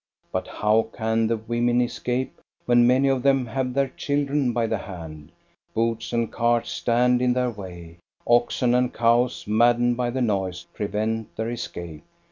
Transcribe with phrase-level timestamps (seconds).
[0.31, 4.79] But how can the women escape when many of them have their children by the
[4.79, 5.31] hand?
[5.75, 11.35] Booths and carts stand in their way; oxen and cows, maddened by the noise, prevent
[11.35, 12.03] their escape.